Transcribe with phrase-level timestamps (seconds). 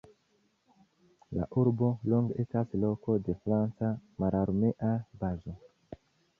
[1.39, 3.93] La urbo longe estas loko de franca
[4.25, 4.93] mararmea
[5.25, 5.59] bazo.